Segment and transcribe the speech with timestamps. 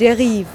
[0.00, 0.46] Derive.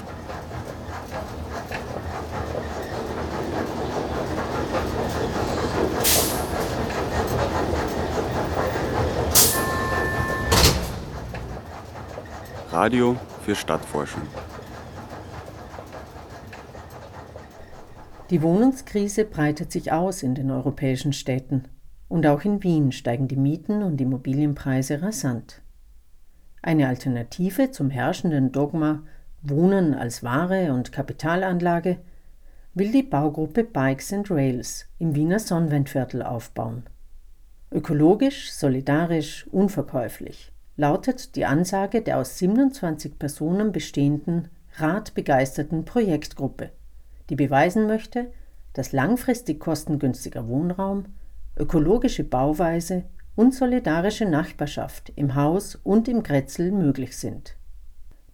[12.72, 13.14] Radio
[13.44, 14.22] für Stadtforschung.
[18.30, 21.68] Die Wohnungskrise breitet sich aus in den europäischen Städten.
[22.08, 25.62] Und auch in Wien steigen die Mieten und Immobilienpreise rasant.
[26.62, 29.04] Eine Alternative zum herrschenden Dogma
[29.48, 31.98] Wohnen als Ware und Kapitalanlage
[32.74, 36.84] will die Baugruppe Bikes and Rails im Wiener Sonnenwendviertel aufbauen.
[37.70, 46.70] Ökologisch, solidarisch, unverkäuflich lautet die Ansage der aus 27 Personen bestehenden, radbegeisterten Projektgruppe,
[47.30, 48.30] die beweisen möchte,
[48.72, 51.06] dass langfristig kostengünstiger Wohnraum,
[51.56, 53.04] ökologische Bauweise
[53.34, 57.55] und solidarische Nachbarschaft im Haus und im Grätzl möglich sind.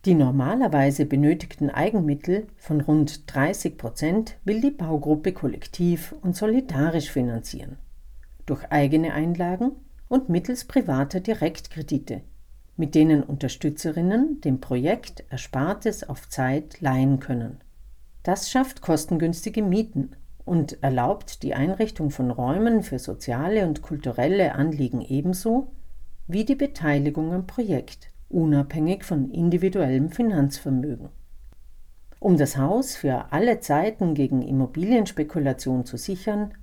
[0.05, 7.77] Die normalerweise benötigten Eigenmittel von rund 30 Prozent will die Baugruppe kollektiv und solidarisch finanzieren.
[8.45, 9.71] Durch eigene Einlagen
[10.09, 12.23] und mittels privater Direktkredite,
[12.77, 17.61] mit denen Unterstützerinnen dem Projekt Erspartes auf Zeit leihen können.
[18.25, 25.01] Das schafft kostengünstige Mieten und erlaubt die Einrichtung von Räumen für soziale und kulturelle Anliegen
[25.01, 25.71] ebenso
[26.27, 31.11] wie die Beteiligung am Projekt, unabhängig von individuellem Finanzvermögen.
[32.19, 36.55] Um das Haus für alle Zeiten gegen Immobilienspekulation zu sichern,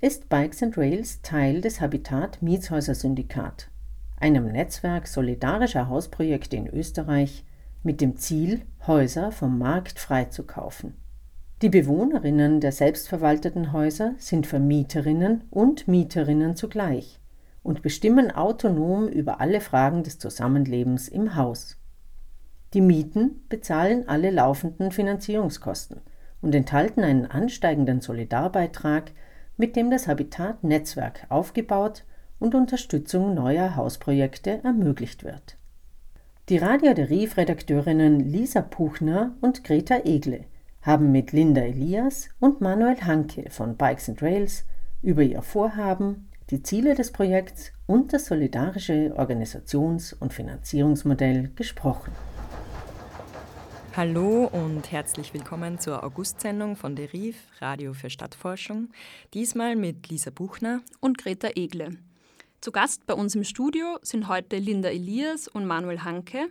[0.00, 3.68] ist Bikes and Rails Teil des Habitat Mietshäuser Syndikat,
[4.20, 7.44] einem Netzwerk solidarischer Hausprojekte in Österreich
[7.82, 10.94] mit dem Ziel, Häuser vom Markt freizukaufen.
[11.62, 17.18] Die Bewohnerinnen der selbstverwalteten Häuser sind Vermieterinnen und Mieterinnen zugleich
[17.62, 21.76] und bestimmen autonom über alle Fragen des Zusammenlebens im Haus.
[22.74, 26.00] Die Mieten bezahlen alle laufenden Finanzierungskosten
[26.40, 29.12] und enthalten einen ansteigenden Solidarbeitrag,
[29.56, 32.04] mit dem das Habitat-Netzwerk aufgebaut
[32.38, 35.56] und Unterstützung neuer Hausprojekte ermöglicht wird.
[36.48, 40.44] Die Radio der Rief-Redakteurinnen Lisa Puchner und Greta Egle
[40.82, 44.64] haben mit Linda Elias und Manuel Hanke von Bikes and Rails
[45.02, 52.12] über ihr Vorhaben, die Ziele des Projekts und das solidarische Organisations- und Finanzierungsmodell gesprochen.
[53.94, 58.88] Hallo und herzlich willkommen zur Augustsendung von Deriv, Radio für Stadtforschung.
[59.34, 61.98] Diesmal mit Lisa Buchner und Greta Egle.
[62.62, 66.46] Zu Gast bei uns im Studio sind heute Linda Elias und Manuel Hanke.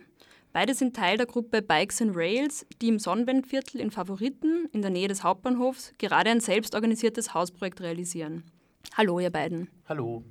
[0.52, 4.92] Beide sind Teil der Gruppe Bikes and Rails, die im Sonnenwendviertel in Favoriten in der
[4.92, 8.44] Nähe des Hauptbahnhofs gerade ein selbstorganisiertes Hausprojekt realisieren.
[8.96, 9.68] Hallo, ihr beiden.
[9.88, 10.22] Hallo.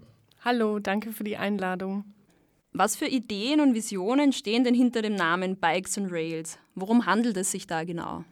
[0.43, 2.05] Hallo, danke für die Einladung.
[2.73, 6.59] Was für Ideen und Visionen stehen denn hinter dem Namen Bikes and Rails?
[6.75, 8.23] Worum handelt es sich da genau?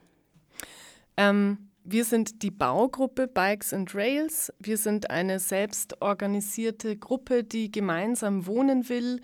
[1.17, 4.53] Ähm, wir sind die Baugruppe Bikes and Rails.
[4.59, 9.21] Wir sind eine selbstorganisierte Gruppe, die gemeinsam wohnen will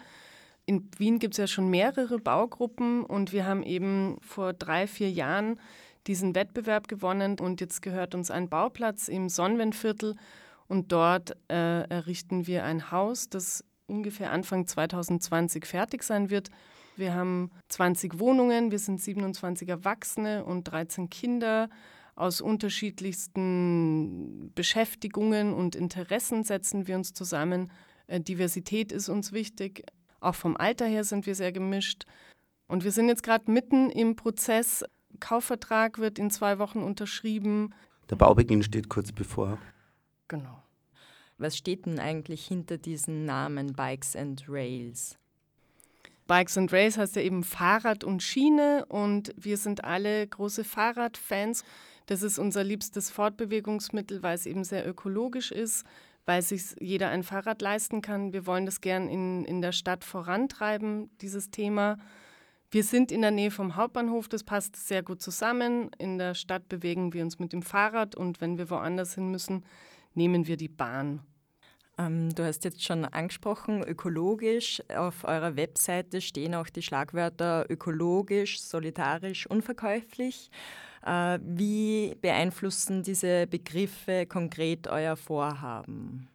[0.66, 5.12] in Wien gibt es ja schon mehrere Baugruppen und wir haben eben vor drei, vier
[5.12, 5.60] Jahren
[6.08, 10.16] diesen Wettbewerb gewonnen und jetzt gehört uns ein Bauplatz im Sonnenwendviertel
[10.72, 16.50] und dort äh, errichten wir ein Haus, das ungefähr Anfang 2020 fertig sein wird.
[16.96, 21.70] Wir haben 20 Wohnungen, wir sind 27 Erwachsene und 13 Kinder.
[22.16, 27.70] Aus unterschiedlichsten Beschäftigungen und Interessen setzen wir uns zusammen.
[28.08, 29.84] Äh, Diversität ist uns wichtig.
[30.22, 32.06] Auch vom Alter her sind wir sehr gemischt.
[32.68, 34.86] Und wir sind jetzt gerade mitten im Prozess.
[35.20, 37.74] Kaufvertrag wird in zwei Wochen unterschrieben.
[38.10, 39.58] Der Baubeginn steht kurz bevor.
[40.30, 40.61] Genau.
[41.42, 45.18] Was steht denn eigentlich hinter diesen Namen Bikes and Rails?
[46.28, 51.64] Bikes and Rails heißt ja eben Fahrrad und Schiene und wir sind alle große Fahrradfans.
[52.06, 55.86] Das ist unser liebstes Fortbewegungsmittel, weil es eben sehr ökologisch ist
[56.26, 58.34] weil sich jeder ein Fahrrad leisten kann.
[58.34, 61.98] Wir wollen das gern in, in der Stadt vorantreiben, dieses Thema.
[62.70, 65.92] Wir sind in der Nähe vom Hauptbahnhof, das passt sehr gut zusammen.
[65.98, 69.66] In der Stadt bewegen wir uns mit dem Fahrrad und wenn wir woanders hin müssen,
[70.14, 71.22] nehmen wir die Bahn.
[71.98, 74.82] Ähm, du hast jetzt schon angesprochen, ökologisch.
[74.96, 80.50] Auf eurer Webseite stehen auch die Schlagwörter ökologisch, solidarisch, unverkäuflich.
[81.06, 86.28] Äh, wie beeinflussen diese Begriffe konkret euer Vorhaben?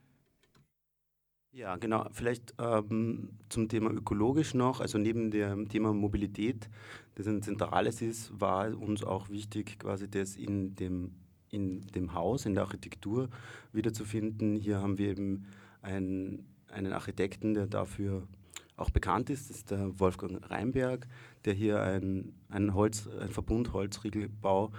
[1.56, 2.06] Ja, genau.
[2.12, 4.80] Vielleicht ähm, zum Thema ökologisch noch.
[4.80, 6.68] Also neben dem Thema Mobilität,
[7.14, 11.14] das ein zentrales ist, war uns auch wichtig, quasi das in dem,
[11.56, 13.28] in dem Haus, in der Architektur
[13.72, 14.56] wiederzufinden.
[14.56, 15.46] Hier haben wir eben
[15.82, 18.28] einen, einen Architekten, der dafür
[18.76, 21.06] auch bekannt ist, ist der Wolfgang Reinberg,
[21.44, 24.70] der hier einen, einen, Holz, einen Verbund Holzriegelbau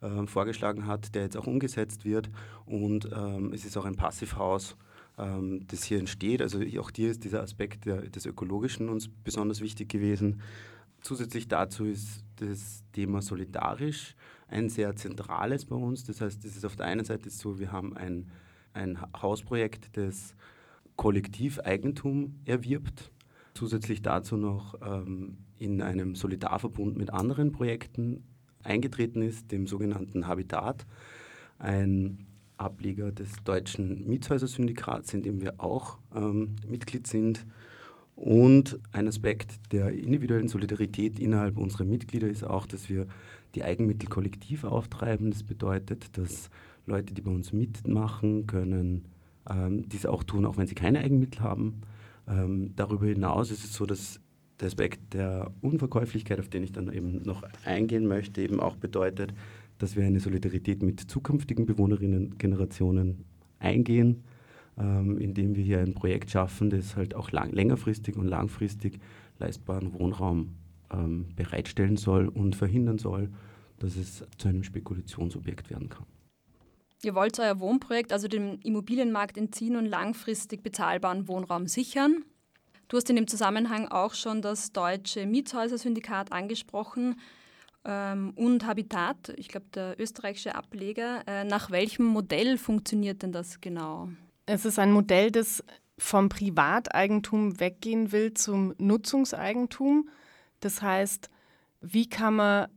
[0.00, 2.30] äh, vorgeschlagen hat, der jetzt auch umgesetzt wird.
[2.64, 4.76] Und ähm, es ist auch ein Passivhaus,
[5.18, 6.42] ähm, das hier entsteht.
[6.42, 10.40] Also auch hier ist dieser Aspekt der, des Ökologischen uns besonders wichtig gewesen.
[11.00, 14.14] Zusätzlich dazu ist das Thema solidarisch
[14.50, 16.04] ein sehr zentrales bei uns.
[16.04, 18.30] Das heißt, es ist auf der einen Seite so, wir haben ein,
[18.72, 20.34] ein Hausprojekt, das
[20.96, 23.10] Kollektiveigentum erwirbt.
[23.54, 28.24] Zusätzlich dazu noch ähm, in einem Solidarverbund mit anderen Projekten
[28.62, 30.86] eingetreten ist, dem sogenannten Habitat,
[31.58, 32.26] ein
[32.56, 37.46] Ableger des deutschen Mietshäuser-Syndikats, in dem wir auch ähm, Mitglied sind.
[38.16, 43.06] Und ein Aspekt der individuellen Solidarität innerhalb unserer Mitglieder ist auch, dass wir
[43.54, 45.30] die Eigenmittel kollektiv auftreiben.
[45.30, 46.50] Das bedeutet, dass
[46.86, 49.06] Leute, die bei uns mitmachen, können
[49.48, 51.82] ähm, dies auch tun, auch wenn sie keine Eigenmittel haben.
[52.28, 54.20] Ähm, darüber hinaus ist es so, dass
[54.60, 59.32] der Aspekt der Unverkäuflichkeit, auf den ich dann eben noch eingehen möchte, eben auch bedeutet,
[59.78, 63.24] dass wir eine Solidarität mit zukünftigen Bewohnerinnen-Generationen
[63.58, 64.24] eingehen,
[64.78, 69.00] ähm, indem wir hier ein Projekt schaffen, das halt auch lang, längerfristig und langfristig
[69.38, 70.50] leistbaren Wohnraum
[70.92, 73.30] ähm, bereitstellen soll und verhindern soll,
[73.78, 76.06] dass es zu einem Spekulationsobjekt werden kann.
[77.02, 82.24] Ihr wollt euer Wohnprojekt, also dem Immobilienmarkt entziehen und langfristig bezahlbaren Wohnraum sichern.
[82.88, 87.16] Du hast in dem Zusammenhang auch schon das deutsche Mietshäuser-Syndikat angesprochen
[87.84, 91.22] ähm, und Habitat, ich glaube der österreichische Ableger.
[91.26, 94.10] Äh, nach welchem Modell funktioniert denn das genau?
[94.44, 95.64] Es ist ein Modell, das
[95.96, 100.08] vom Privateigentum weggehen will zum Nutzungseigentum.
[100.60, 101.30] Das heißt,
[101.80, 102.68] wie kann man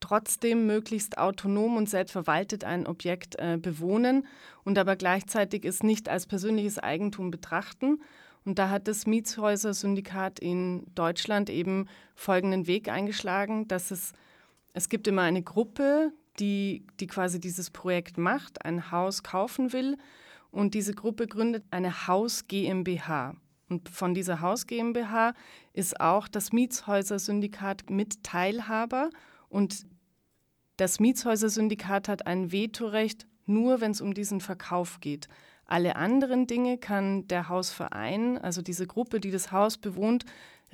[0.00, 4.26] trotzdem möglichst autonom und selbstverwaltet ein Objekt äh, bewohnen
[4.64, 8.00] und aber gleichzeitig es nicht als persönliches Eigentum betrachten.
[8.44, 14.12] Und da hat das Mietshäuser-Syndikat in Deutschland eben folgenden Weg eingeschlagen, dass es,
[14.74, 19.96] es gibt immer eine Gruppe, die, die quasi dieses Projekt macht, ein Haus kaufen will
[20.50, 23.34] und diese Gruppe gründet eine Haus GmbH.
[23.68, 25.34] Und von dieser Haus GmbH
[25.72, 29.10] ist auch das Mietshäuser-Syndikat mit Teilhaber
[29.48, 29.86] und
[30.76, 35.28] das Mietshäuser-Syndikat hat ein Vetorecht nur, wenn es um diesen Verkauf geht.
[35.64, 40.24] Alle anderen Dinge kann der Hausverein, also diese Gruppe, die das Haus bewohnt,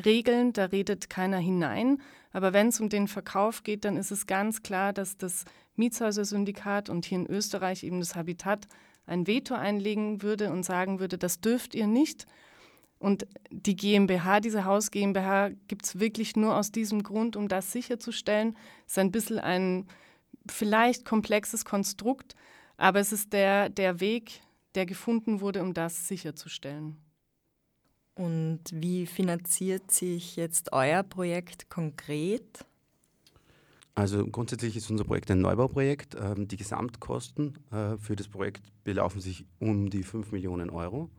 [0.05, 0.53] regeln.
[0.53, 1.99] Da redet keiner hinein.
[2.33, 5.45] Aber wenn es um den Verkauf geht, dann ist es ganz klar, dass das
[5.77, 8.67] Mietshäuser-Syndikat und hier in Österreich eben das Habitat
[9.07, 12.27] ein Veto einlegen würde und sagen würde, das dürft ihr nicht.
[13.03, 17.73] Und die GmbH, diese Haus GmbH, gibt es wirklich nur aus diesem Grund, um das
[17.73, 18.57] sicherzustellen.
[18.87, 19.89] Es ist ein bisschen ein
[20.49, 22.37] vielleicht komplexes Konstrukt,
[22.77, 24.41] aber es ist der, der Weg,
[24.77, 26.97] der gefunden wurde, um das sicherzustellen.
[28.15, 32.65] Und wie finanziert sich jetzt euer Projekt konkret?
[33.97, 36.15] Also grundsätzlich ist unser Projekt ein Neubauprojekt.
[36.15, 41.11] Ähm, die Gesamtkosten äh, für das Projekt belaufen sich um die 5 Millionen Euro.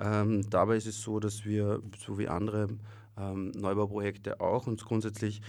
[0.00, 2.68] Ähm, dabei ist es so, dass wir, so wie andere
[3.18, 5.42] ähm, Neubauprojekte auch, uns grundsätzlich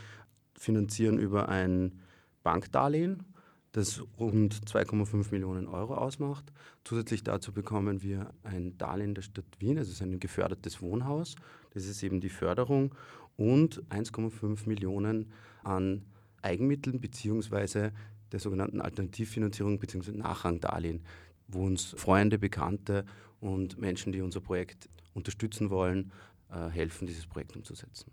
[0.57, 2.01] finanzieren über ein
[2.44, 3.24] Bankdarlehen,
[3.71, 6.51] das rund 2,5 Millionen Euro ausmacht.
[6.83, 11.36] Zusätzlich dazu bekommen wir ein Darlehen der Stadt Wien, also es ist ein gefördertes Wohnhaus,
[11.74, 12.93] das ist eben die Förderung,
[13.38, 15.31] und 1,5 Millionen
[15.63, 16.05] an
[16.41, 17.93] Eigenmitteln beziehungsweise
[18.31, 20.12] der sogenannten Alternativfinanzierung bzw.
[20.12, 21.01] Nachrangdarlehen,
[21.48, 23.05] wo uns Freunde, Bekannte
[23.41, 26.12] und Menschen, die unser Projekt unterstützen wollen,
[26.50, 28.12] äh, helfen, dieses Projekt umzusetzen.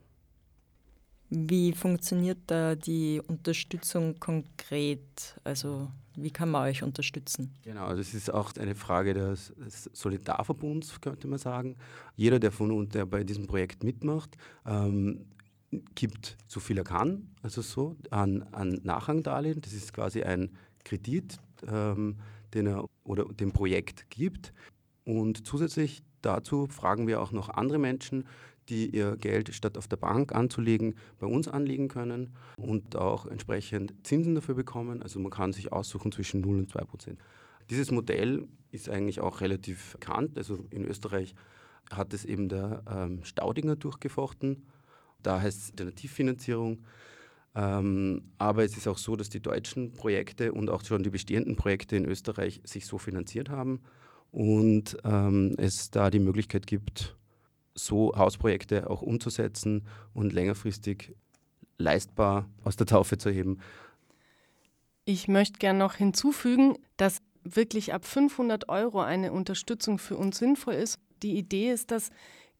[1.30, 5.38] Wie funktioniert da die Unterstützung konkret?
[5.44, 7.54] Also wie kann man euch unterstützen?
[7.62, 9.52] Genau, das ist auch eine Frage des,
[9.92, 11.76] Solidarverbunds, könnte man sagen.
[12.16, 15.26] Jeder, der von uns, der bei diesem Projekt mitmacht, ähm,
[15.94, 19.61] gibt so viel er kann, also so an, an Nachrangdarlehen.
[19.61, 22.16] Das ist quasi ein Kredit, ähm,
[22.54, 24.54] den er oder dem Projekt gibt.
[25.09, 28.27] Und zusätzlich dazu fragen wir auch noch andere Menschen,
[28.69, 33.95] die ihr Geld statt auf der Bank anzulegen, bei uns anlegen können und auch entsprechend
[34.07, 35.03] Zinsen dafür bekommen.
[35.03, 37.19] Also man kann sich aussuchen zwischen 0 und 2 Prozent.
[37.71, 40.37] Dieses Modell ist eigentlich auch relativ bekannt.
[40.37, 41.35] Also in Österreich
[41.91, 44.67] hat es eben der ähm, Staudinger durchgefochten.
[45.23, 46.85] Da heißt es Alternativfinanzierung.
[47.55, 51.57] Ähm, aber es ist auch so, dass die deutschen Projekte und auch schon die bestehenden
[51.57, 53.81] Projekte in Österreich sich so finanziert haben
[54.30, 57.16] und ähm, es da die Möglichkeit gibt,
[57.75, 61.14] so Hausprojekte auch umzusetzen und längerfristig
[61.78, 63.58] leistbar aus der Taufe zu heben.
[65.04, 70.75] Ich möchte gerne noch hinzufügen, dass wirklich ab 500 Euro eine Unterstützung für uns sinnvoll
[70.75, 70.99] ist.
[71.23, 72.11] Die Idee ist, dass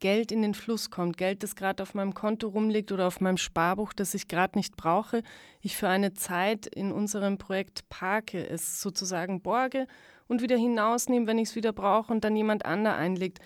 [0.00, 3.37] Geld in den Fluss kommt, Geld, das gerade auf meinem Konto rumliegt oder auf meinem
[3.37, 5.23] Sparbuch, das ich gerade nicht brauche,
[5.61, 9.87] ich für eine Zeit in unserem Projekt parke, es sozusagen borge
[10.28, 13.40] und wieder hinausnehme, wenn ich es wieder brauche und dann jemand anderer einlegt.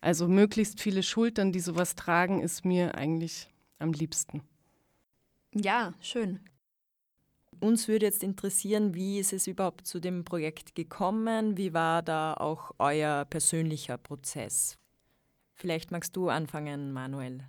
[0.00, 3.48] Also möglichst viele Schultern, die sowas tragen, ist mir eigentlich
[3.78, 4.42] am liebsten.
[5.54, 6.40] Ja, schön.
[7.60, 11.56] Uns würde jetzt interessieren, wie ist es überhaupt zu dem Projekt gekommen?
[11.56, 14.78] Wie war da auch euer persönlicher Prozess?
[15.54, 17.44] Vielleicht magst du anfangen, Manuel.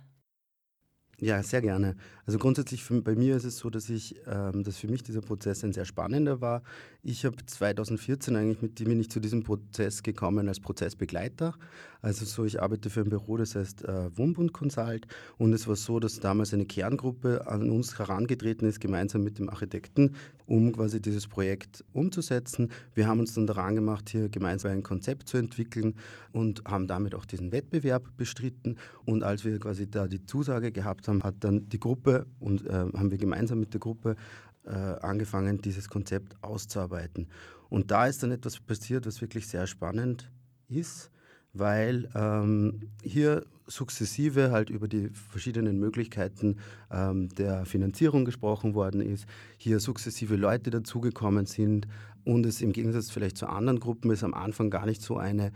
[1.18, 1.96] Ja, sehr gerne.
[2.26, 5.22] Also grundsätzlich für, bei mir ist es so, dass ich, ähm, dass für mich dieser
[5.22, 6.62] Prozess ein sehr spannender war.
[7.02, 11.54] Ich habe 2014 eigentlich mit bin ich zu diesem Prozess gekommen als Prozessbegleiter.
[12.02, 15.06] Also so, ich arbeite für ein Büro, das heißt äh, Wohnbund Consult.
[15.38, 19.48] Und es war so, dass damals eine Kerngruppe an uns herangetreten ist, gemeinsam mit dem
[19.48, 22.70] Architekten, um quasi dieses Projekt umzusetzen.
[22.94, 25.94] Wir haben uns dann daran gemacht, hier gemeinsam ein Konzept zu entwickeln
[26.32, 28.76] und haben damit auch diesen Wettbewerb bestritten.
[29.04, 32.72] Und als wir quasi da die Zusage gehabt haben, hat dann die Gruppe und äh,
[32.72, 34.16] haben wir gemeinsam mit der Gruppe
[34.64, 37.28] äh, angefangen, dieses Konzept auszuarbeiten.
[37.68, 40.30] Und da ist dann etwas passiert, was wirklich sehr spannend
[40.68, 41.10] ist,
[41.58, 46.58] weil ähm, hier sukzessive halt über die verschiedenen Möglichkeiten
[46.90, 51.88] ähm, der Finanzierung gesprochen worden ist, hier sukzessive Leute dazugekommen sind
[52.24, 55.52] und es im Gegensatz vielleicht zu anderen Gruppen es am Anfang gar nicht so eine,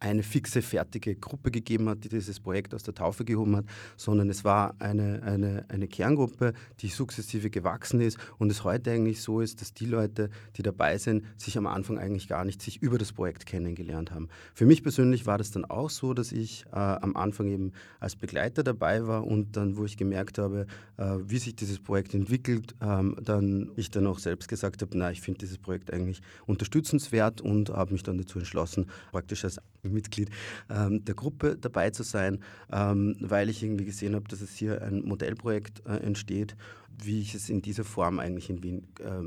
[0.00, 3.64] eine fixe, fertige Gruppe gegeben hat, die dieses Projekt aus der Taufe gehoben hat,
[3.96, 9.22] sondern es war eine, eine, eine Kerngruppe, die sukzessive gewachsen ist und es heute eigentlich
[9.22, 12.82] so ist, dass die Leute, die dabei sind, sich am Anfang eigentlich gar nicht sich
[12.82, 14.28] über das Projekt kennengelernt haben.
[14.54, 18.16] Für mich persönlich war das dann auch so, dass ich äh, am Anfang eben als
[18.16, 20.66] Begleiter dabei war und dann, wo ich gemerkt habe,
[20.96, 25.10] äh, wie sich dieses Projekt entwickelt, ähm, dann ich dann auch selbst gesagt habe, na,
[25.10, 29.58] ich finde dieses Projekt eigentlich eigentlich unterstützenswert und habe mich dann dazu entschlossen, praktisch als
[29.82, 30.30] Mitglied
[30.70, 32.40] ähm, der Gruppe dabei zu sein,
[32.72, 36.56] ähm, weil ich irgendwie gesehen habe, dass es hier ein Modellprojekt äh, entsteht,
[37.02, 39.22] wie ich es in dieser Form eigentlich in Wien, äh,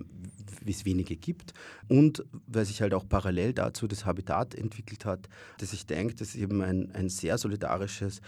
[0.64, 1.54] wie es wenige gibt.
[1.88, 5.30] Und weil sich halt auch parallel dazu das Habitat entwickelt hat,
[5.60, 8.22] dass ich denke, dass eben ein, ein sehr solidarisches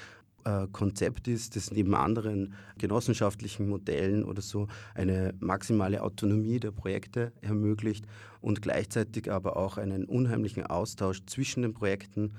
[0.45, 7.31] äh, Konzept ist, das neben anderen genossenschaftlichen Modellen oder so eine maximale Autonomie der Projekte
[7.41, 8.05] ermöglicht
[8.41, 12.33] und gleichzeitig aber auch einen unheimlichen Austausch zwischen den Projekten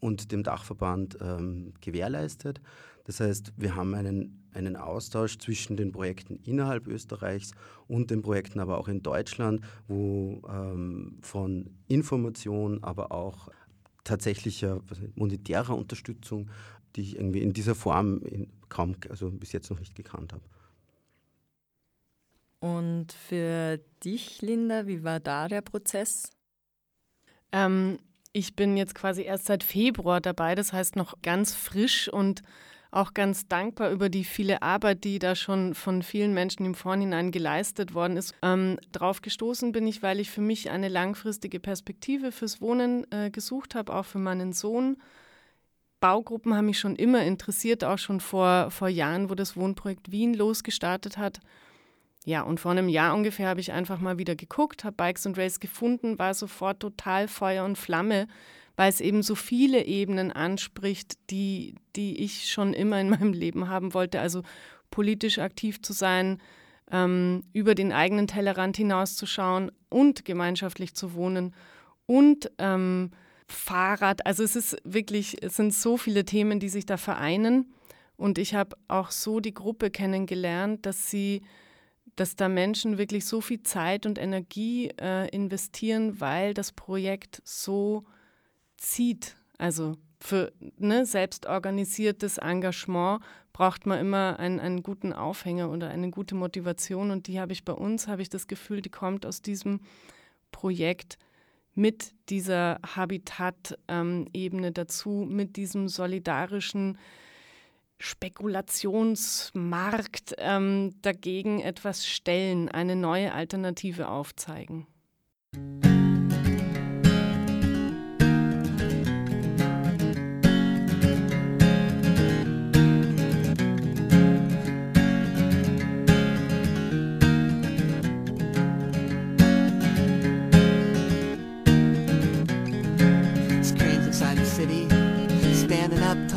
[0.00, 2.60] und dem Dachverband ähm, gewährleistet.
[3.04, 7.52] Das heißt, wir haben einen, einen Austausch zwischen den Projekten innerhalb Österreichs
[7.86, 13.48] und den Projekten aber auch in Deutschland, wo ähm, von Information, aber auch
[14.06, 14.80] tatsächlicher
[15.14, 16.50] monetärer Unterstützung
[16.96, 20.44] die ich irgendwie in dieser Form in, kaum, also bis jetzt noch nicht gekannt habe.
[22.58, 26.30] Und für dich, Linda, wie war da der Prozess?
[27.52, 27.98] Ähm,
[28.32, 32.42] ich bin jetzt quasi erst seit Februar dabei, das heißt noch ganz frisch und
[32.96, 37.30] auch ganz dankbar über die viele Arbeit, die da schon von vielen Menschen im Vorhinein
[37.30, 38.34] geleistet worden ist.
[38.42, 43.30] Ähm, drauf gestoßen bin ich, weil ich für mich eine langfristige Perspektive fürs Wohnen äh,
[43.30, 44.96] gesucht habe, auch für meinen Sohn
[46.00, 50.34] Baugruppen haben mich schon immer interessiert, auch schon vor, vor Jahren, wo das Wohnprojekt Wien
[50.34, 51.40] losgestartet hat.
[52.24, 55.38] Ja, und vor einem Jahr ungefähr habe ich einfach mal wieder geguckt, habe Bikes und
[55.38, 58.26] Race gefunden, war sofort total Feuer und Flamme,
[58.76, 63.68] weil es eben so viele Ebenen anspricht, die, die ich schon immer in meinem Leben
[63.68, 64.20] haben wollte.
[64.20, 64.42] Also
[64.90, 66.40] politisch aktiv zu sein,
[66.90, 71.54] ähm, über den eigenen Tellerrand hinauszuschauen und gemeinschaftlich zu wohnen
[72.06, 73.10] und ähm,
[73.48, 74.26] Fahrrad.
[74.26, 77.72] Also es ist wirklich, es sind so viele Themen, die sich da vereinen.
[78.16, 81.42] Und ich habe auch so die Gruppe kennengelernt, dass sie,
[82.16, 88.04] dass da Menschen wirklich so viel Zeit und Energie äh, investieren, weil das Projekt so
[88.76, 89.36] zieht.
[89.58, 96.34] Also für ne, selbstorganisiertes Engagement braucht man immer einen, einen guten Aufhänger oder eine gute
[96.34, 97.10] Motivation.
[97.10, 99.80] Und die habe ich bei uns, habe ich das Gefühl, die kommt aus diesem
[100.52, 101.18] Projekt
[101.74, 106.98] mit dieser Habitat-Ebene dazu, mit diesem solidarischen
[107.98, 114.86] Spekulationsmarkt ähm, dagegen etwas stellen, eine neue Alternative aufzeigen.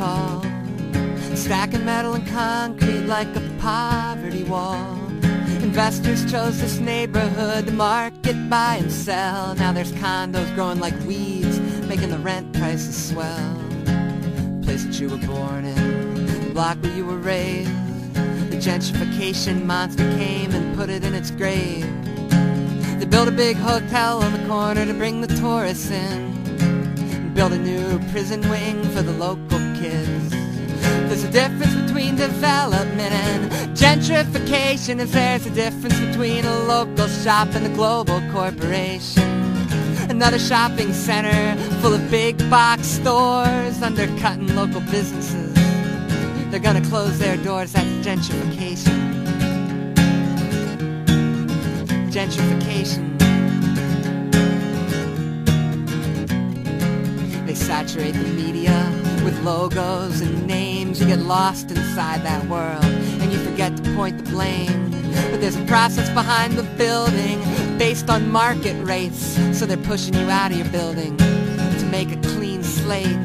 [0.00, 4.96] Stacking metal and concrete like a poverty wall.
[5.62, 9.54] Investors chose this neighborhood to market, buy and sell.
[9.56, 13.58] Now there's condos growing like weeds, making the rent prices swell.
[14.62, 17.70] Place that you were born in, the block where you were raised.
[18.50, 21.86] The gentrification monster came and put it in its grave.
[22.98, 27.34] They built a big hotel on the corner to bring the tourists in.
[27.34, 29.49] Built a new prison wing for the local
[29.80, 30.30] kids.
[31.08, 37.48] There's a difference between development and gentrification, as there's a difference between a local shop
[37.54, 39.22] and a global corporation.
[40.10, 45.54] Another shopping center full of big box stores undercutting local businesses.
[46.50, 48.98] They're gonna close their doors, that's gentrification.
[52.10, 53.06] Gentrification.
[57.46, 61.00] They saturate the media with logos and names.
[61.00, 64.90] You get lost inside that world and you forget to point the blame.
[65.30, 67.40] But there's a process behind the building
[67.78, 69.38] based on market rates.
[69.58, 73.18] So they're pushing you out of your building to make a clean slate.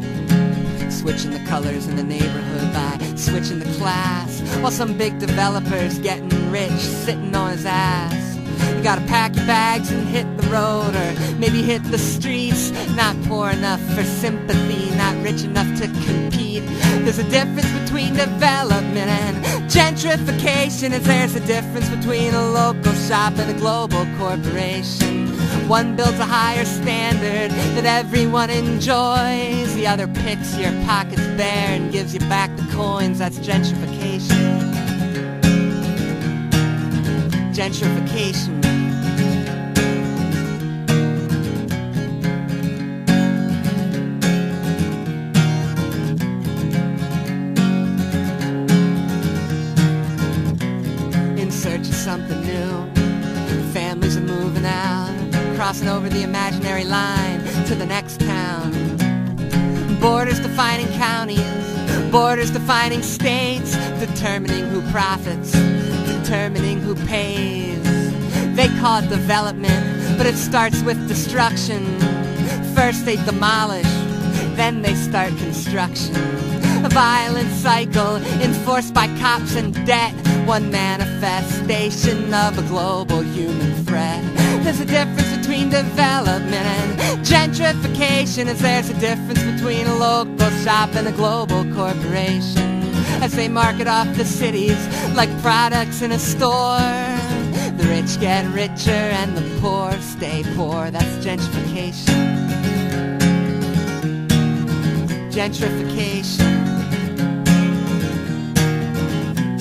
[0.92, 4.42] Switching the colors in the neighborhood by switching the class.
[4.62, 8.35] While some big developer's getting rich, sitting on his ass.
[8.86, 12.70] Gotta pack your bags and hit the road, or maybe hit the streets.
[12.96, 16.62] Not poor enough for sympathy, not rich enough to compete.
[17.04, 19.38] There's a difference between development and
[19.72, 25.30] gentrification, as there's a difference between a local shop and a global corporation.
[25.68, 29.74] One builds a higher standard that everyone enjoys.
[29.74, 33.18] The other picks your pockets bare and gives you back the coins.
[33.18, 34.62] That's gentrification.
[37.52, 38.55] Gentrification.
[55.66, 58.72] Crossing over the imaginary line to the next town.
[60.00, 61.42] Borders defining counties,
[62.12, 65.54] borders defining states, determining who profits,
[66.06, 67.82] determining who pays.
[68.56, 71.84] They call it development, but it starts with destruction.
[72.76, 73.92] First they demolish,
[74.56, 76.16] then they start construction.
[76.86, 80.14] A violent cycle enforced by cops and debt.
[80.46, 84.24] One manifestation of a global human threat.
[84.64, 90.94] There's a difference between development and gentrification, as there's a difference between a local shop
[90.94, 92.84] and a global corporation.
[93.24, 94.78] As they market off the cities
[95.16, 96.78] like products in a store.
[97.78, 100.92] The rich get richer and the poor stay poor.
[100.92, 102.22] That's gentrification.
[105.32, 106.55] Gentrification.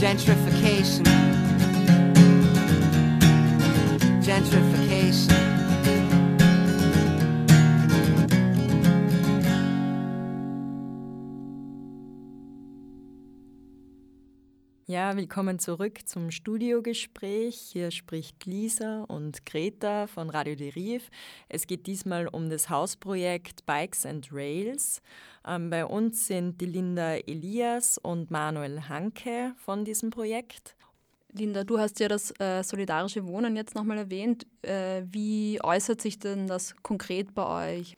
[0.05, 1.03] Gentrification.
[4.21, 5.44] Gentrification.
[14.95, 17.57] Ja, willkommen zurück zum Studiogespräch.
[17.57, 21.11] Hier spricht Lisa und Greta von Radio Deriv.
[21.49, 25.03] Es geht diesmal um das Hausprojekt Bikes and Rails.
[25.45, 30.77] Ähm, bei uns sind die Linda Elias und Manuel Hanke von diesem Projekt.
[31.33, 34.47] Linda, du hast ja das äh, solidarische Wohnen jetzt nochmal erwähnt.
[34.63, 37.97] Äh, wie äußert sich denn das konkret bei euch?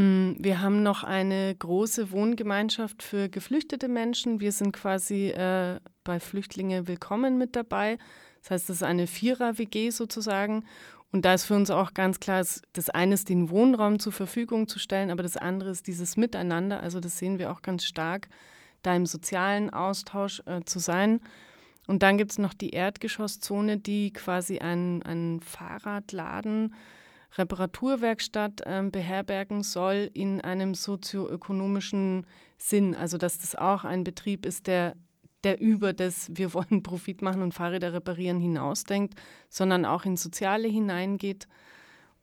[0.00, 4.38] Wir haben noch eine große Wohngemeinschaft für geflüchtete Menschen.
[4.38, 7.98] Wir sind quasi äh, bei Flüchtlinge willkommen mit dabei.
[8.42, 10.64] Das heißt, das ist eine Vierer-WG sozusagen.
[11.10, 14.68] Und da ist für uns auch ganz klar, das eine ist, den Wohnraum zur Verfügung
[14.68, 16.80] zu stellen, aber das andere ist dieses Miteinander.
[16.80, 18.28] Also das sehen wir auch ganz stark,
[18.82, 21.18] da im sozialen Austausch äh, zu sein.
[21.88, 26.72] Und dann gibt es noch die Erdgeschosszone, die quasi einen, einen Fahrradladen
[27.36, 32.94] Reparaturwerkstatt äh, beherbergen soll in einem sozioökonomischen Sinn.
[32.94, 34.96] Also dass das auch ein Betrieb ist, der,
[35.44, 39.14] der über das wir wollen Profit machen und Fahrräder reparieren hinausdenkt,
[39.48, 41.48] sondern auch ins Soziale hineingeht.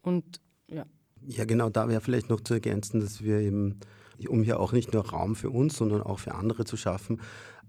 [0.01, 0.85] Und ja.
[1.27, 3.79] Ja, genau, da wäre vielleicht noch zu ergänzen, dass wir eben,
[4.27, 7.19] um hier auch nicht nur Raum für uns, sondern auch für andere zu schaffen,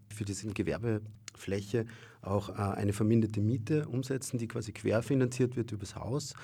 [0.08, 1.86] für diese Gewerbefläche
[2.20, 6.34] auch äh, eine verminderte Miete umsetzen, die quasi querfinanziert wird übers Haus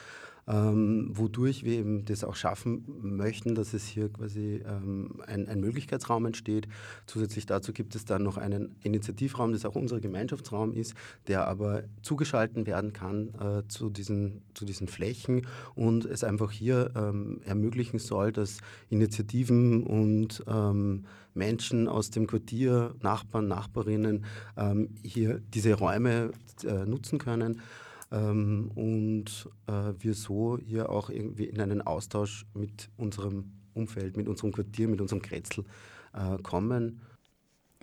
[0.48, 5.60] ähm, wodurch wir eben das auch schaffen möchten, dass es hier quasi ähm, ein, ein,
[5.60, 6.66] Möglichkeitsraum entsteht.
[7.06, 10.94] Zusätzlich dazu gibt es dann noch einen Initiativraum, das auch unser Gemeinschaftsraum ist,
[11.28, 16.90] der aber zugeschalten werden kann äh, zu, diesen, zu diesen Flächen und es einfach hier
[16.96, 18.58] ähm, ermöglichen soll, dass
[18.90, 24.24] Initiativen und ähm, Menschen aus dem Quartier, Nachbarn, Nachbarinnen
[24.56, 26.32] ähm, hier diese Räume
[26.64, 27.60] äh, nutzen können
[28.12, 34.28] ähm, und äh, wir so hier auch irgendwie in einen Austausch mit unserem Umfeld, mit
[34.28, 35.64] unserem Quartier, mit unserem Kretzel
[36.12, 37.00] äh, kommen.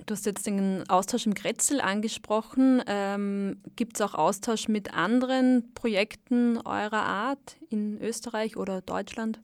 [0.05, 2.81] Du hast jetzt den Austausch im Grätzl angesprochen.
[2.87, 9.41] Ähm, Gibt es auch Austausch mit anderen Projekten eurer Art in Österreich oder Deutschland?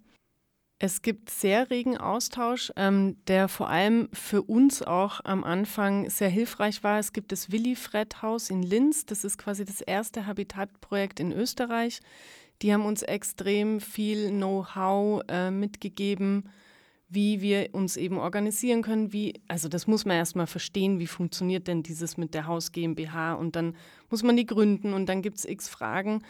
[0.77, 6.27] Es gibt sehr regen Austausch, ähm, der vor allem für uns auch am Anfang sehr
[6.27, 6.99] hilfreich war.
[6.99, 9.05] Es gibt das Willi-Fred-Haus in Linz.
[9.05, 12.01] Das ist quasi das erste Habitatprojekt in Österreich.
[12.61, 16.49] Die haben uns extrem viel Know-how äh, mitgegeben,
[17.07, 19.13] wie wir uns eben organisieren können.
[19.13, 23.35] Wie, also das muss man erstmal verstehen, wie funktioniert denn dieses mit der Haus GmbH
[23.35, 23.77] und dann
[24.09, 26.21] muss man die gründen und dann gibt es x Fragen.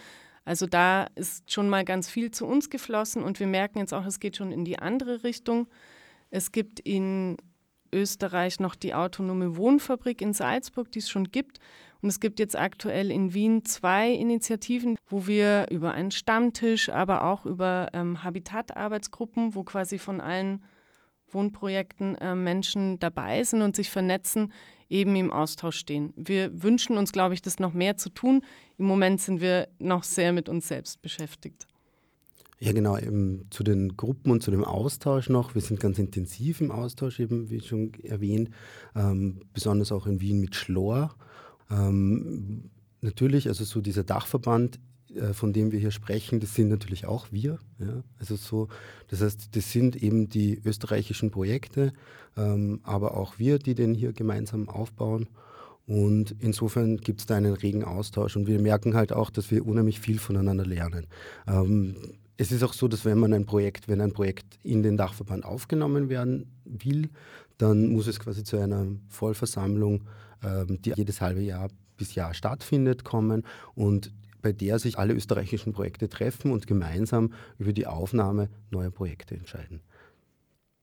[0.46, 4.06] Also da ist schon mal ganz viel zu uns geflossen und wir merken jetzt auch,
[4.06, 5.68] es geht schon in die andere Richtung.
[6.30, 7.38] Es gibt in
[7.92, 11.60] Österreich noch die autonome Wohnfabrik in Salzburg, die es schon gibt.
[12.02, 17.24] Und es gibt jetzt aktuell in Wien zwei Initiativen, wo wir über einen Stammtisch, aber
[17.24, 20.64] auch über ähm, Habitatarbeitsgruppen, wo quasi von allen
[21.30, 24.54] Wohnprojekten äh, Menschen dabei sind und sich vernetzen,
[24.90, 26.14] eben im Austausch stehen.
[26.16, 28.42] Wir wünschen uns, glaube ich, das noch mehr zu tun.
[28.78, 31.68] Im Moment sind wir noch sehr mit uns selbst beschäftigt.
[32.60, 35.56] Ja, genau, eben zu den Gruppen und zu dem Austausch noch.
[35.56, 38.50] Wir sind ganz intensiv im Austausch, eben wie schon erwähnt,
[38.96, 41.16] ähm, besonders auch in Wien mit Schlor.
[41.70, 42.70] Ähm,
[43.02, 44.80] natürlich, also so dieser Dachverband
[45.16, 47.60] äh, von dem wir hier sprechen, das sind natürlich auch wir.
[47.80, 48.04] Ja?
[48.20, 48.68] Also so,
[49.08, 51.94] das heißt, das sind eben die österreichischen Projekte,
[52.38, 55.28] ähm, aber auch wir, die den hier gemeinsam aufbauen.
[55.88, 59.66] Und insofern gibt es da einen regen Austausch und wir merken halt auch, dass wir
[59.66, 61.08] unheimlich viel voneinander lernen.
[61.48, 61.96] Ähm,
[62.38, 65.46] es ist auch so, dass wenn man ein Projekt, wenn ein Projekt in den Dachverband
[65.46, 67.10] aufgenommen werden will,
[67.58, 70.02] dann muss es quasi zu einer Vollversammlung,
[70.44, 73.44] ähm, die jedes halbe Jahr bis Jahr stattfindet, kommen.
[73.74, 74.12] Und
[74.46, 79.82] bei der sich alle österreichischen Projekte treffen und gemeinsam über die Aufnahme neuer Projekte entscheiden.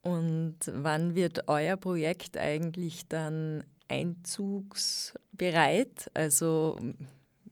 [0.01, 6.11] Und wann wird euer Projekt eigentlich dann einzugsbereit?
[6.12, 6.77] Also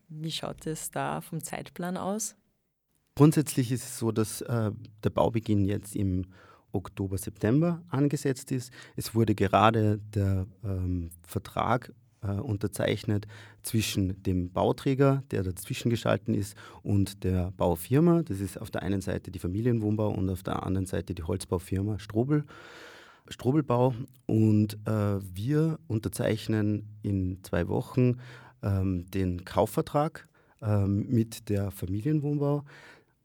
[0.08, 2.34] wie schaut es da vom Zeitplan aus?
[3.14, 4.72] Grundsätzlich ist es so, dass äh,
[5.04, 6.26] der Baubeginn jetzt im
[6.72, 8.72] Oktober, September angesetzt ist.
[8.96, 13.26] Es wurde gerade der ähm, Vertrag äh, unterzeichnet
[13.62, 18.22] zwischen dem Bauträger, der dazwischen geschalten ist, und der Baufirma.
[18.22, 21.98] Das ist auf der einen Seite die Familienwohnbau und auf der anderen Seite die Holzbaufirma
[21.98, 22.44] Strobel.
[23.28, 23.94] Strobelbau
[24.26, 28.18] und äh, wir unterzeichnen in zwei Wochen
[28.62, 30.28] ähm, den Kaufvertrag
[30.62, 32.64] ähm, mit der Familienwohnbau,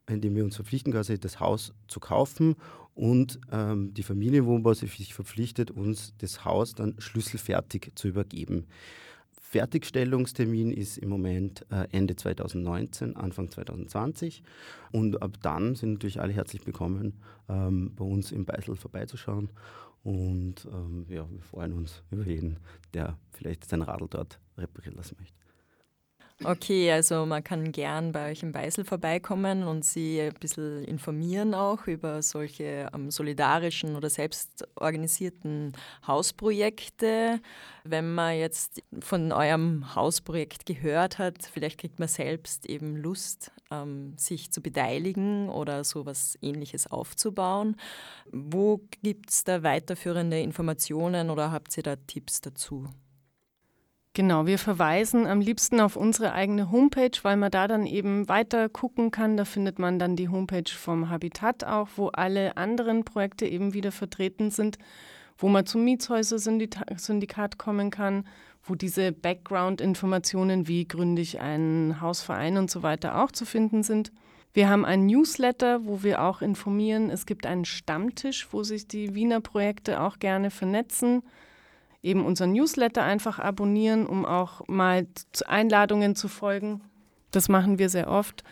[0.08, 2.54] indem wir uns verpflichten, quasi das Haus zu kaufen
[2.96, 8.66] und ähm, die Familienwohnbau sich verpflichtet, uns das Haus dann schlüsselfertig zu übergeben.
[9.38, 14.42] Fertigstellungstermin ist im Moment äh, Ende 2019, Anfang 2020.
[14.92, 19.50] Und ab dann sind natürlich alle herzlich willkommen, ähm, bei uns im Beisel vorbeizuschauen.
[20.02, 22.58] Und ähm, ja, wir freuen uns über jeden,
[22.94, 25.45] der vielleicht sein Radl dort reparieren lassen möchte.
[26.44, 31.54] Okay, also man kann gern bei euch im Beisel vorbeikommen und sie ein bisschen informieren
[31.54, 35.72] auch über solche ähm, solidarischen oder selbstorganisierten
[36.06, 37.40] Hausprojekte.
[37.84, 44.12] Wenn man jetzt von eurem Hausprojekt gehört hat, vielleicht kriegt man selbst eben Lust, ähm,
[44.18, 47.76] sich zu beteiligen oder so etwas ähnliches aufzubauen.
[48.30, 52.90] Wo gibt es da weiterführende Informationen oder habt ihr da Tipps dazu?
[54.16, 58.70] Genau, wir verweisen am liebsten auf unsere eigene Homepage, weil man da dann eben weiter
[58.70, 59.36] gucken kann.
[59.36, 63.92] Da findet man dann die Homepage vom Habitat auch, wo alle anderen Projekte eben wieder
[63.92, 64.78] vertreten sind,
[65.36, 68.26] wo man zum Mietshäuser-Syndikat kommen kann,
[68.64, 74.12] wo diese Background-Informationen, wie gründe ich einen Hausverein und so weiter auch zu finden sind.
[74.54, 77.10] Wir haben ein Newsletter, wo wir auch informieren.
[77.10, 81.22] Es gibt einen Stammtisch, wo sich die Wiener Projekte auch gerne vernetzen
[82.06, 85.06] eben unseren Newsletter einfach abonnieren, um auch mal
[85.46, 86.80] Einladungen zu folgen.
[87.32, 88.44] Das machen wir sehr oft,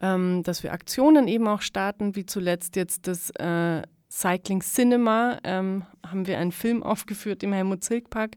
[0.00, 5.84] ähm, dass wir Aktionen eben auch starten, wie zuletzt jetzt das äh, Cycling Cinema, ähm,
[6.06, 8.36] haben wir einen Film aufgeführt im Helmut Zilk Park.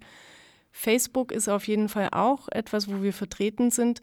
[0.72, 4.02] Facebook ist auf jeden Fall auch etwas, wo wir vertreten sind.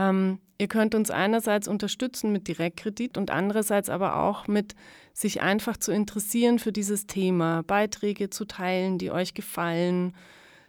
[0.00, 4.74] Ähm, ihr könnt uns einerseits unterstützen mit Direktkredit und andererseits aber auch mit
[5.12, 10.14] sich einfach zu interessieren für dieses Thema, Beiträge zu teilen, die euch gefallen,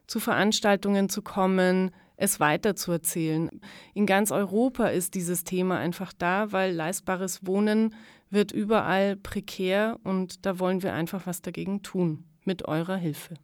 [0.06, 3.50] zu Veranstaltungen zu kommen, es weiterzuerzählen.
[3.94, 7.96] In ganz Europa ist dieses Thema einfach da, weil leistbares Wohnen
[8.30, 13.36] wird überall prekär und da wollen wir einfach was dagegen tun, mit eurer Hilfe.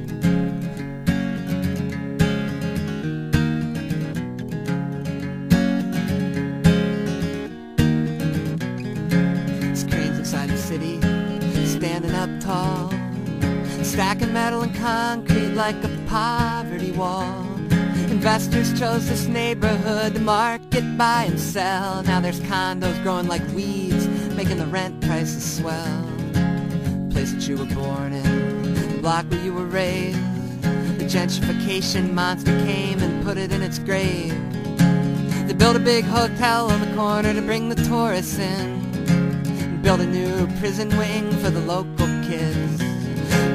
[11.84, 12.93] standing up tall,
[13.94, 17.46] stacking metal and concrete like a poverty wall.
[18.10, 22.02] Investors chose this neighborhood to market, buy and sell.
[22.02, 26.02] Now there's condos growing like weeds, making the rent prices swell.
[26.32, 30.18] The Place that you were born in, the block where you were raised.
[30.98, 34.34] The gentrification monster came and put it in its grave.
[35.48, 39.82] They built a big hotel on the corner to bring the tourists in.
[39.84, 42.03] Built a new prison wing for the local.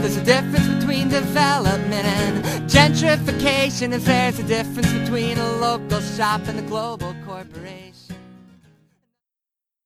[0.01, 3.93] There's a difference between development and gentrification.
[3.93, 7.88] If there's a difference between a local shop and a global corporation.